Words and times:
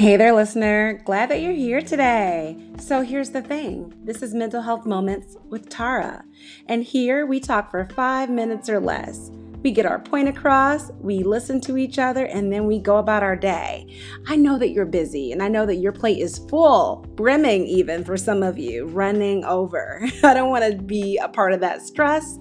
Hey 0.00 0.16
there, 0.16 0.32
listener. 0.32 0.94
Glad 1.04 1.28
that 1.28 1.42
you're 1.42 1.52
here 1.52 1.82
today. 1.82 2.56
So, 2.78 3.02
here's 3.02 3.32
the 3.32 3.42
thing 3.42 3.92
this 4.02 4.22
is 4.22 4.32
Mental 4.32 4.62
Health 4.62 4.86
Moments 4.86 5.36
with 5.50 5.68
Tara. 5.68 6.24
And 6.64 6.82
here 6.82 7.26
we 7.26 7.38
talk 7.38 7.70
for 7.70 7.86
five 7.94 8.30
minutes 8.30 8.70
or 8.70 8.80
less. 8.80 9.30
We 9.62 9.72
get 9.72 9.84
our 9.84 9.98
point 9.98 10.26
across, 10.26 10.90
we 11.00 11.22
listen 11.22 11.60
to 11.62 11.76
each 11.76 11.98
other, 11.98 12.24
and 12.24 12.50
then 12.50 12.66
we 12.66 12.78
go 12.78 12.96
about 12.96 13.22
our 13.22 13.36
day. 13.36 13.94
I 14.26 14.36
know 14.36 14.56
that 14.56 14.70
you're 14.70 14.86
busy, 14.86 15.32
and 15.32 15.42
I 15.42 15.48
know 15.48 15.66
that 15.66 15.76
your 15.76 15.92
plate 15.92 16.18
is 16.18 16.38
full, 16.48 17.04
brimming 17.14 17.66
even 17.66 18.02
for 18.02 18.16
some 18.16 18.42
of 18.42 18.56
you, 18.56 18.86
running 18.86 19.44
over. 19.44 20.02
I 20.24 20.32
don't 20.32 20.48
want 20.48 20.64
to 20.64 20.78
be 20.78 21.18
a 21.18 21.28
part 21.28 21.52
of 21.52 21.60
that 21.60 21.82
stress. 21.82 22.38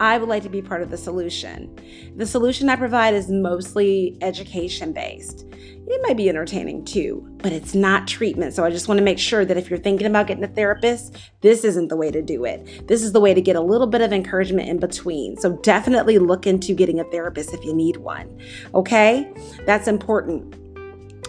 I 0.00 0.16
would 0.16 0.30
like 0.30 0.42
to 0.44 0.48
be 0.48 0.62
part 0.62 0.80
of 0.80 0.90
the 0.90 0.96
solution. 0.96 1.78
The 2.16 2.26
solution 2.26 2.70
I 2.70 2.76
provide 2.76 3.12
is 3.12 3.30
mostly 3.30 4.16
education 4.22 4.94
based. 4.94 5.44
It 5.52 6.00
might 6.02 6.16
be 6.16 6.28
entertaining 6.28 6.84
too, 6.86 7.26
but 7.38 7.52
it's 7.52 7.74
not 7.74 8.08
treatment. 8.08 8.54
So 8.54 8.64
I 8.64 8.70
just 8.70 8.88
want 8.88 8.98
to 8.98 9.04
make 9.04 9.18
sure 9.18 9.44
that 9.44 9.56
if 9.56 9.68
you're 9.68 9.78
thinking 9.78 10.06
about 10.06 10.26
getting 10.26 10.44
a 10.44 10.48
therapist, 10.48 11.16
this 11.42 11.64
isn't 11.64 11.88
the 11.88 11.96
way 11.96 12.10
to 12.10 12.22
do 12.22 12.44
it. 12.44 12.88
This 12.88 13.02
is 13.02 13.12
the 13.12 13.20
way 13.20 13.34
to 13.34 13.42
get 13.42 13.56
a 13.56 13.60
little 13.60 13.86
bit 13.86 14.00
of 14.00 14.12
encouragement 14.12 14.68
in 14.68 14.78
between. 14.78 15.36
So 15.36 15.56
definitely 15.58 16.18
look 16.18 16.46
into 16.46 16.74
getting 16.74 17.00
a 17.00 17.04
therapist 17.04 17.52
if 17.52 17.62
you 17.64 17.74
need 17.74 17.98
one. 17.98 18.40
Okay? 18.74 19.30
That's 19.66 19.86
important. 19.86 20.56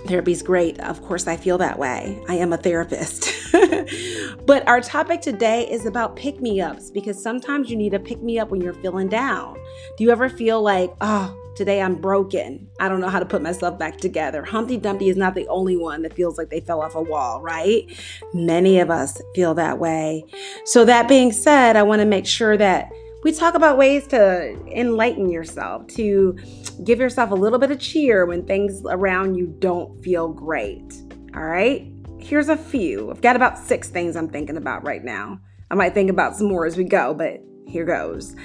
Therapy's 0.07 0.41
great. 0.41 0.79
Of 0.79 1.01
course, 1.03 1.27
I 1.27 1.37
feel 1.37 1.57
that 1.59 1.77
way. 1.77 2.21
I 2.27 2.35
am 2.35 2.53
a 2.53 2.57
therapist. 2.57 3.31
but 4.45 4.67
our 4.67 4.81
topic 4.81 5.21
today 5.21 5.69
is 5.69 5.85
about 5.85 6.15
pick 6.15 6.41
me 6.41 6.61
ups 6.61 6.89
because 6.89 7.21
sometimes 7.21 7.69
you 7.69 7.75
need 7.75 7.93
a 7.93 7.99
pick 7.99 8.21
me 8.21 8.39
up 8.39 8.49
when 8.49 8.61
you're 8.61 8.73
feeling 8.73 9.07
down. 9.07 9.55
Do 9.97 10.03
you 10.03 10.11
ever 10.11 10.29
feel 10.29 10.61
like, 10.61 10.93
oh, 11.01 11.37
Today 11.55 11.81
I'm 11.81 11.95
broken. 11.95 12.69
I 12.79 12.87
don't 12.87 13.01
know 13.01 13.09
how 13.09 13.19
to 13.19 13.25
put 13.25 13.41
myself 13.41 13.77
back 13.77 13.97
together. 13.97 14.43
Humpty 14.43 14.77
Dumpty 14.77 15.09
is 15.09 15.17
not 15.17 15.35
the 15.35 15.47
only 15.47 15.75
one 15.75 16.01
that 16.03 16.13
feels 16.13 16.37
like 16.37 16.49
they 16.49 16.61
fell 16.61 16.81
off 16.81 16.95
a 16.95 17.01
wall, 17.01 17.41
right? 17.41 17.85
Many 18.33 18.79
of 18.79 18.89
us 18.89 19.21
feel 19.35 19.53
that 19.55 19.77
way. 19.77 20.23
So, 20.63 20.85
that 20.85 21.09
being 21.09 21.31
said, 21.31 21.75
I 21.75 21.83
want 21.83 21.99
to 21.99 22.05
make 22.05 22.25
sure 22.25 22.55
that 22.57 22.91
we 23.23 23.31
talk 23.31 23.53
about 23.53 23.77
ways 23.77 24.07
to 24.07 24.57
enlighten 24.75 25.29
yourself, 25.29 25.85
to 25.87 26.37
give 26.83 26.99
yourself 26.99 27.31
a 27.31 27.35
little 27.35 27.59
bit 27.59 27.71
of 27.71 27.79
cheer 27.79 28.25
when 28.25 28.45
things 28.45 28.81
around 28.89 29.35
you 29.35 29.55
don't 29.59 30.03
feel 30.03 30.27
great. 30.27 30.93
All 31.35 31.43
right? 31.43 31.87
Here's 32.19 32.49
a 32.49 32.57
few. 32.57 33.11
I've 33.11 33.21
got 33.21 33.35
about 33.35 33.57
six 33.57 33.89
things 33.89 34.15
I'm 34.15 34.29
thinking 34.29 34.57
about 34.57 34.85
right 34.85 35.03
now. 35.03 35.39
I 35.69 35.75
might 35.75 35.93
think 35.93 36.09
about 36.09 36.35
some 36.35 36.47
more 36.47 36.65
as 36.65 36.77
we 36.77 36.83
go, 36.83 37.13
but 37.13 37.41
here 37.67 37.85
goes. 37.85 38.35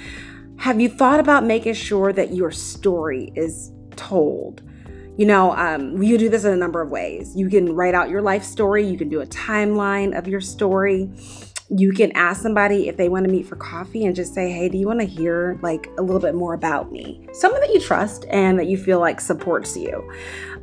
Have 0.57 0.79
you 0.79 0.89
thought 0.89 1.19
about 1.19 1.43
making 1.43 1.73
sure 1.73 2.13
that 2.13 2.33
your 2.33 2.51
story 2.51 3.31
is 3.35 3.71
told? 3.95 4.61
You 5.17 5.25
know, 5.25 5.55
um, 5.55 6.01
you 6.01 6.17
do 6.17 6.29
this 6.29 6.45
in 6.45 6.53
a 6.53 6.57
number 6.57 6.81
of 6.81 6.89
ways. 6.91 7.35
You 7.35 7.49
can 7.49 7.75
write 7.75 7.95
out 7.95 8.09
your 8.09 8.21
life 8.21 8.43
story, 8.43 8.87
you 8.87 8.97
can 8.97 9.09
do 9.09 9.21
a 9.21 9.25
timeline 9.25 10.15
of 10.17 10.27
your 10.27 10.41
story. 10.41 11.09
You 11.69 11.91
can 11.91 12.11
ask 12.13 12.41
somebody 12.41 12.87
if 12.87 12.97
they 12.97 13.09
want 13.09 13.25
to 13.25 13.31
meet 13.31 13.45
for 13.45 13.55
coffee 13.55 14.05
and 14.05 14.15
just 14.15 14.33
say, 14.33 14.51
Hey, 14.51 14.69
do 14.69 14.77
you 14.77 14.87
want 14.87 15.01
to 15.01 15.05
hear 15.05 15.59
like 15.61 15.89
a 15.97 16.01
little 16.01 16.21
bit 16.21 16.35
more 16.35 16.53
about 16.53 16.91
me? 16.91 17.27
Someone 17.33 17.61
that 17.61 17.73
you 17.73 17.81
trust 17.81 18.25
and 18.29 18.57
that 18.57 18.67
you 18.67 18.77
feel 18.77 18.99
like 18.99 19.19
supports 19.19 19.75
you. 19.75 20.09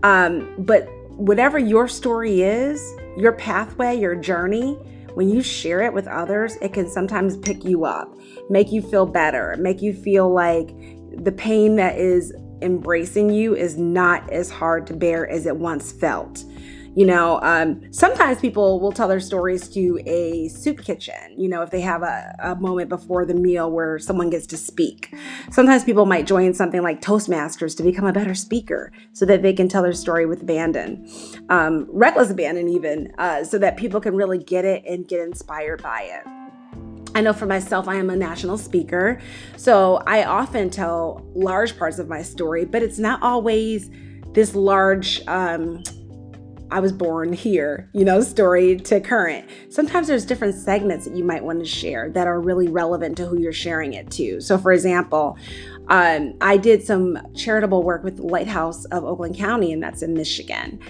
Um, 0.03 0.55
but 0.59 0.89
whatever 1.11 1.59
your 1.59 1.89
story 1.89 2.43
is, 2.43 2.95
your 3.17 3.33
pathway, 3.33 3.99
your 3.99 4.15
journey, 4.15 4.75
when 5.15 5.29
you 5.29 5.43
share 5.43 5.83
it 5.83 5.93
with 5.93 6.09
others, 6.09 6.57
it 6.61 6.73
can 6.73 6.89
sometimes 6.89 7.37
pick 7.37 7.65
you 7.65 7.85
up, 7.85 8.17
make 8.51 8.73
you 8.73 8.83
feel 8.83 9.07
better, 9.07 9.57
make 9.59 9.81
you 9.81 9.95
feel 9.95 10.33
like 10.33 10.75
the 11.23 11.33
pain 11.33 11.77
that 11.77 11.97
is 11.97 12.35
embracing 12.63 13.31
you 13.31 13.55
is 13.55 13.77
not 13.77 14.29
as 14.31 14.51
hard 14.51 14.87
to 14.89 14.95
bear 14.95 15.29
as 15.29 15.47
it 15.47 15.57
once 15.57 15.93
felt. 15.93 16.45
You 16.97 17.07
know, 17.07 17.41
um, 17.43 17.93
sometimes 17.93 18.39
people 18.41 18.79
will 18.79 18.93
tell 18.93 19.09
their 19.09 19.19
stories 19.19 19.69
to 19.71 20.01
a 20.07 20.47
soup 20.49 20.81
kitchen, 20.85 21.35
you 21.37 21.49
know, 21.49 21.63
if 21.63 21.71
they 21.71 21.81
have 21.81 22.03
a, 22.03 22.37
a 22.39 22.55
moment 22.55 22.89
before 22.89 23.25
the 23.25 23.35
meal 23.35 23.69
where 23.69 23.99
someone 23.99 24.31
gets 24.31 24.47
to 24.49 24.57
speak. 24.57 25.13
Sometimes 25.51 25.83
people 25.83 26.07
might 26.07 26.25
join 26.25 26.55
something 26.55 26.83
like 26.83 27.01
Toastmasters 27.01 27.77
to 27.79 27.83
become 27.83 28.07
a 28.07 28.13
better 28.13 28.35
speaker 28.35 28.93
so 29.13 29.27
that 29.27 29.43
they 29.43 29.53
can 29.53 29.69
tell 29.69 29.83
their 29.83 29.93
story 29.93 30.25
with 30.25 30.43
abandon, 30.43 31.09
um, 31.49 31.89
reckless 31.91 32.31
abandon, 32.31 32.69
even, 32.69 33.13
uh, 33.19 33.43
so 33.43 33.59
that 33.59 33.77
people 33.77 34.01
can 34.01 34.15
really 34.15 34.39
get 34.39 34.65
it 34.65 34.85
and 34.87 35.09
get 35.09 35.19
inspired 35.21 35.83
by 35.83 36.03
it. 36.03 36.25
I 37.17 37.23
know 37.23 37.33
for 37.33 37.47
myself, 37.47 37.89
I 37.89 37.97
am 37.97 38.09
a 38.09 38.17
national 38.17 38.57
speaker, 38.57 39.21
so 39.57 40.03
I 40.07 40.25
often 40.25 40.71
tell 40.71 41.25
large 41.35 41.77
parts 41.77 41.99
of 41.99 42.09
my 42.09 42.23
story, 42.23 42.65
but 42.65 42.83
it's 42.83 42.99
not 42.99 43.21
always 43.21 43.91
this 44.33 44.55
large. 44.55 45.21
Um, 45.27 45.83
I 46.75 46.81
was 46.81 46.91
born 46.91 47.33
here, 47.33 47.89
you 47.93 48.05
know, 48.05 48.21
story 48.21 48.75
to 48.79 49.01
current. 49.01 49.49
Sometimes 49.69 50.09
there's 50.09 50.27
different 50.27 50.57
segments 50.57 51.05
that 51.05 51.17
you 51.17 51.23
might 51.23 51.45
want 51.45 51.61
to 51.61 51.65
share 51.65 52.11
that 52.11 52.27
are 52.27 52.41
really 52.41 52.67
relevant 52.67 53.17
to 53.19 53.27
who 53.27 53.39
you're 53.39 53.53
sharing 53.53 53.93
it 53.93 54.11
to. 54.11 54.41
So, 54.41 54.59
for 54.59 54.73
example, 54.73 55.39
um, 55.87 56.35
I 56.41 56.57
did 56.57 56.83
some 56.85 57.17
charitable 57.37 57.85
work 57.85 58.03
with 58.03 58.17
the 58.17 58.25
Lighthouse 58.25 58.87
of 58.87 59.05
Oakland 59.05 59.37
County, 59.37 59.73
and 59.73 59.81
that's 59.81 60.03
in 60.03 60.15
Michigan. 60.15 60.81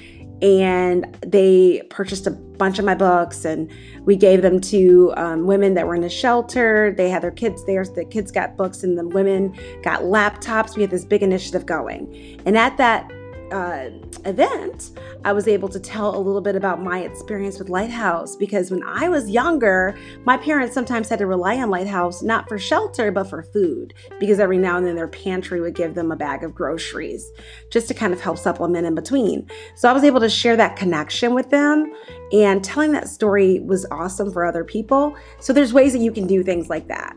And 0.41 1.19
they 1.21 1.83
purchased 1.91 2.27
a 2.27 2.31
bunch 2.31 2.79
of 2.79 2.87
my 2.87 2.95
books 2.95 3.45
and 3.45 3.71
we 4.05 4.17
gave 4.17 4.43
them 4.43 4.61
to 4.61 5.13
um, 5.17 5.47
women 5.47 5.75
that 5.75 5.87
were 5.87 5.95
in 5.95 6.05
a 6.05 6.09
shelter. 6.09 6.95
They 6.97 7.09
had 7.09 7.23
their 7.23 7.31
kids 7.31 7.65
there. 7.67 7.85
So 7.85 7.93
the 7.93 8.05
kids 8.05 8.31
got 8.31 8.57
books 8.57 8.83
and 8.83 8.99
the 8.99 9.07
women 9.07 9.55
got 9.83 10.03
laptops. 10.03 10.77
We 10.77 10.83
had 10.83 10.91
this 10.91 11.05
big 11.05 11.23
initiative 11.23 11.67
going. 11.67 12.41
And 12.45 12.59
at 12.59 12.77
that 12.79 13.11
uh, 13.53 13.91
event, 14.25 14.91
I 15.25 15.33
was 15.33 15.49
able 15.49 15.69
to 15.69 15.81
tell 15.81 16.17
a 16.17 16.19
little 16.19 16.41
bit 16.41 16.57
about 16.57 16.83
my 16.83 17.01
experience 17.01 17.59
with 17.59 17.69
Lighthouse 17.69 18.37
because 18.37 18.71
when 18.71 18.83
I 18.83 19.09
was 19.09 19.31
younger, 19.31 19.97
my 20.25 20.37
parents 20.37 20.75
sometimes 20.75 21.09
had 21.09 21.19
to 21.21 21.27
rely 21.27 21.57
on 21.59 21.71
Lighthouse 21.71 22.23
not 22.23 22.49
for 22.49 22.59
shelter, 22.59 23.11
but 23.11 23.29
for 23.29 23.43
food 23.43 23.95
because 24.19 24.41
every 24.41 24.59
now 24.59 24.77
and 24.77 24.87
then 24.87 24.97
their 24.97 25.09
pantry 25.09 25.61
would 25.61 25.75
give 25.75 25.95
them 25.95 26.13
a 26.13 26.17
bag 26.17 26.43
of 26.45 26.55
groceries 26.55 27.31
just 27.71 27.89
to 27.89 27.95
kind 27.95 28.13
of 28.13 28.21
help 28.21 28.39
supplement 28.39 28.87
in 28.87 28.95
between. 28.95 29.49
So 29.77 29.89
I 29.89 29.93
was 29.93 30.05
able 30.05 30.21
to 30.21 30.29
share 30.29 30.57
that 30.57 30.77
connection 30.77 31.35
with 31.35 31.51
them 31.51 31.93
and 32.33 32.65
telling 32.65 32.93
that 32.93 33.09
story 33.09 33.61
was 33.61 33.87
awesome 33.91 34.33
for 34.33 34.45
other 34.45 34.65
people. 34.65 35.17
So 35.41 35.53
there's 35.53 35.73
ways 35.73 35.93
that 35.93 36.01
you 36.01 36.13
can 36.13 36.27
do 36.27 36.43
things 36.43 36.69
like 36.69 36.89
that. 36.89 37.17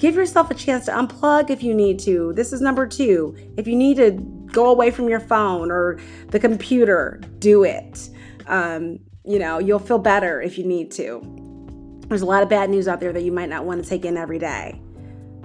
Give 0.00 0.14
yourself 0.14 0.50
a 0.50 0.54
chance 0.54 0.86
to 0.86 0.92
unplug 0.92 1.50
if 1.50 1.62
you 1.62 1.74
need 1.74 1.98
to. 2.00 2.32
This 2.32 2.54
is 2.54 2.62
number 2.62 2.86
two. 2.86 3.36
If 3.58 3.66
you 3.66 3.76
need 3.76 3.98
to 3.98 4.12
go 4.52 4.70
away 4.70 4.90
from 4.90 5.08
your 5.08 5.20
phone 5.20 5.70
or 5.70 5.98
the 6.28 6.40
computer, 6.40 7.20
do 7.38 7.64
it. 7.64 8.10
Um, 8.46 8.98
you 9.24 9.38
know, 9.38 9.58
you'll 9.58 9.78
feel 9.78 9.98
better 9.98 10.40
if 10.40 10.58
you 10.58 10.64
need 10.64 10.90
to. 10.92 11.20
There's 12.08 12.22
a 12.22 12.26
lot 12.26 12.42
of 12.42 12.48
bad 12.48 12.70
news 12.70 12.88
out 12.88 13.00
there 13.00 13.12
that 13.12 13.22
you 13.22 13.32
might 13.32 13.48
not 13.48 13.64
want 13.64 13.82
to 13.82 13.88
take 13.88 14.04
in 14.04 14.16
every 14.16 14.38
day. 14.38 14.80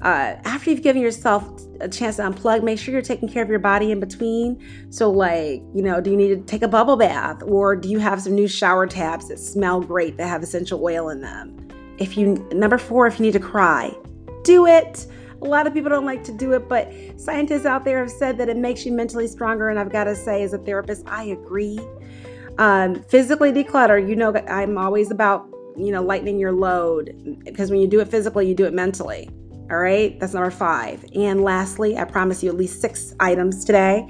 Uh, 0.01 0.35
after 0.43 0.69
you've 0.69 0.81
given 0.81 1.01
yourself 1.01 1.43
a 1.79 1.87
chance 1.87 2.17
to 2.17 2.23
unplug, 2.23 2.63
make 2.63 2.77
sure 2.77 2.91
you're 2.91 3.01
taking 3.01 3.29
care 3.29 3.41
of 3.43 3.49
your 3.49 3.59
body 3.59 3.91
in 3.91 3.99
between. 3.99 4.61
So, 4.91 5.09
like, 5.09 5.61
you 5.73 5.81
know, 5.81 6.01
do 6.01 6.11
you 6.11 6.17
need 6.17 6.29
to 6.29 6.41
take 6.41 6.61
a 6.61 6.67
bubble 6.67 6.97
bath 6.97 7.41
or 7.43 7.75
do 7.75 7.89
you 7.89 7.99
have 7.99 8.21
some 8.21 8.35
new 8.35 8.47
shower 8.47 8.87
tabs 8.87 9.29
that 9.29 9.39
smell 9.39 9.81
great 9.81 10.17
that 10.17 10.27
have 10.27 10.43
essential 10.43 10.83
oil 10.83 11.09
in 11.09 11.21
them? 11.21 11.57
If 11.97 12.17
you, 12.17 12.35
number 12.51 12.77
four, 12.77 13.07
if 13.07 13.19
you 13.19 13.25
need 13.25 13.33
to 13.33 13.39
cry, 13.39 13.93
do 14.43 14.67
it. 14.67 15.07
A 15.41 15.45
lot 15.45 15.67
of 15.67 15.73
people 15.73 15.89
don't 15.89 16.05
like 16.05 16.23
to 16.25 16.31
do 16.31 16.53
it, 16.53 16.67
but 16.69 16.91
scientists 17.17 17.65
out 17.65 17.85
there 17.85 17.99
have 17.99 18.11
said 18.11 18.37
that 18.37 18.49
it 18.49 18.57
makes 18.57 18.85
you 18.85 18.91
mentally 18.91 19.27
stronger. 19.27 19.69
And 19.69 19.79
I've 19.79 19.91
got 19.91 20.05
to 20.05 20.15
say, 20.15 20.43
as 20.43 20.53
a 20.53 20.57
therapist, 20.57 21.03
I 21.07 21.25
agree. 21.25 21.79
Um, 22.57 23.03
physically 23.03 23.51
declutter, 23.51 24.07
you 24.07 24.15
know, 24.15 24.33
I'm 24.47 24.77
always 24.77 25.11
about, 25.11 25.47
you 25.75 25.91
know, 25.91 26.01
lightening 26.01 26.39
your 26.39 26.53
load 26.53 27.41
because 27.43 27.69
when 27.69 27.81
you 27.81 27.87
do 27.87 27.99
it 27.99 28.07
physically, 28.07 28.47
you 28.47 28.55
do 28.55 28.65
it 28.65 28.73
mentally. 28.73 29.29
All 29.69 29.77
right, 29.77 30.17
that's 30.19 30.33
number 30.33 30.51
five. 30.51 31.03
And 31.15 31.43
lastly, 31.43 31.97
I 31.97 32.05
promise 32.05 32.43
you 32.43 32.49
at 32.49 32.55
least 32.55 32.81
six 32.81 33.13
items 33.19 33.65
today. 33.65 34.07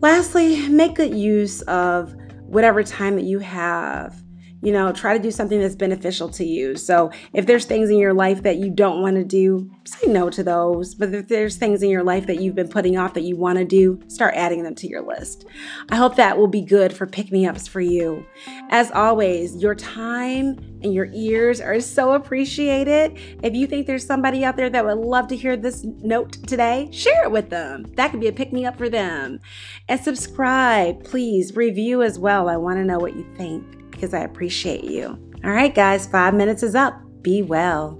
Lastly, 0.00 0.68
make 0.68 0.94
good 0.94 1.12
use 1.12 1.60
of 1.62 2.14
whatever 2.46 2.82
time 2.82 3.16
that 3.16 3.24
you 3.24 3.40
have 3.40 4.22
you 4.62 4.72
know, 4.72 4.92
try 4.92 5.16
to 5.16 5.22
do 5.22 5.30
something 5.30 5.58
that's 5.58 5.74
beneficial 5.74 6.28
to 6.28 6.44
you. 6.44 6.76
So 6.76 7.10
if 7.32 7.46
there's 7.46 7.64
things 7.64 7.90
in 7.90 7.98
your 7.98 8.12
life 8.12 8.42
that 8.42 8.56
you 8.56 8.70
don't 8.70 9.00
want 9.00 9.16
to 9.16 9.24
do, 9.24 9.70
say 9.84 10.06
no 10.06 10.28
to 10.30 10.42
those. 10.42 10.94
But 10.94 11.14
if 11.14 11.28
there's 11.28 11.56
things 11.56 11.82
in 11.82 11.88
your 11.88 12.04
life 12.04 12.26
that 12.26 12.40
you've 12.40 12.54
been 12.54 12.68
putting 12.68 12.98
off 12.98 13.14
that 13.14 13.22
you 13.22 13.36
want 13.36 13.58
to 13.58 13.64
do, 13.64 14.00
start 14.08 14.34
adding 14.36 14.62
them 14.62 14.74
to 14.76 14.86
your 14.86 15.02
list. 15.02 15.46
I 15.88 15.96
hope 15.96 16.16
that 16.16 16.36
will 16.36 16.48
be 16.48 16.60
good 16.60 16.92
for 16.92 17.06
pick 17.06 17.32
me 17.32 17.46
ups 17.46 17.66
for 17.66 17.80
you. 17.80 18.26
As 18.68 18.90
always, 18.90 19.56
your 19.56 19.74
time 19.74 20.58
and 20.82 20.92
your 20.92 21.08
ears 21.12 21.60
are 21.60 21.80
so 21.80 22.12
appreciated. 22.12 23.18
If 23.42 23.54
you 23.54 23.66
think 23.66 23.86
there's 23.86 24.06
somebody 24.06 24.44
out 24.44 24.56
there 24.56 24.70
that 24.70 24.84
would 24.84 24.98
love 24.98 25.28
to 25.28 25.36
hear 25.36 25.56
this 25.56 25.84
note 25.84 26.32
today, 26.46 26.88
share 26.92 27.24
it 27.24 27.30
with 27.30 27.50
them. 27.50 27.86
That 27.96 28.10
could 28.10 28.20
be 28.20 28.28
a 28.28 28.32
pick 28.32 28.52
me 28.52 28.66
up 28.66 28.76
for 28.76 28.88
them. 28.88 29.40
And 29.88 30.00
subscribe, 30.00 31.04
please, 31.04 31.56
review 31.56 32.02
as 32.02 32.18
well. 32.18 32.48
I 32.48 32.56
want 32.56 32.78
to 32.78 32.84
know 32.84 32.98
what 32.98 33.16
you 33.16 33.26
think 33.36 33.79
because 34.00 34.14
I 34.14 34.20
appreciate 34.20 34.84
you. 34.84 35.18
All 35.44 35.50
right, 35.50 35.74
guys, 35.74 36.06
five 36.06 36.32
minutes 36.32 36.62
is 36.62 36.74
up. 36.74 36.98
Be 37.20 37.42
well. 37.42 37.98